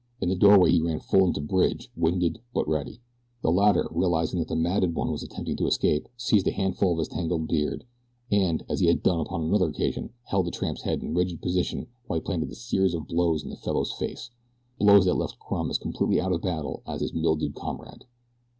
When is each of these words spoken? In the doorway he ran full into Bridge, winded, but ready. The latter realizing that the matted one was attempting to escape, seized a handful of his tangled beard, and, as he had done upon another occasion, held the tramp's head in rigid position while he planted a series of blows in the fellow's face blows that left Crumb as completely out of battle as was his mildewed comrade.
In 0.19 0.29
the 0.29 0.35
doorway 0.35 0.71
he 0.71 0.81
ran 0.81 0.99
full 0.99 1.27
into 1.27 1.41
Bridge, 1.41 1.91
winded, 1.95 2.39
but 2.55 2.67
ready. 2.67 3.01
The 3.43 3.51
latter 3.51 3.85
realizing 3.91 4.39
that 4.39 4.47
the 4.47 4.55
matted 4.55 4.95
one 4.95 5.11
was 5.11 5.21
attempting 5.21 5.57
to 5.57 5.67
escape, 5.67 6.07
seized 6.17 6.47
a 6.47 6.51
handful 6.51 6.93
of 6.93 6.97
his 6.97 7.07
tangled 7.09 7.47
beard, 7.47 7.85
and, 8.31 8.63
as 8.67 8.79
he 8.79 8.87
had 8.87 9.03
done 9.03 9.19
upon 9.19 9.43
another 9.43 9.69
occasion, 9.69 10.09
held 10.23 10.47
the 10.47 10.51
tramp's 10.51 10.81
head 10.81 11.03
in 11.03 11.13
rigid 11.13 11.39
position 11.39 11.85
while 12.07 12.17
he 12.19 12.25
planted 12.25 12.49
a 12.49 12.55
series 12.55 12.95
of 12.95 13.05
blows 13.05 13.43
in 13.43 13.51
the 13.51 13.55
fellow's 13.57 13.91
face 13.91 14.31
blows 14.79 15.05
that 15.05 15.13
left 15.13 15.37
Crumb 15.37 15.69
as 15.69 15.77
completely 15.77 16.19
out 16.19 16.31
of 16.31 16.41
battle 16.41 16.81
as 16.87 17.01
was 17.01 17.11
his 17.11 17.13
mildewed 17.13 17.53
comrade. 17.53 18.05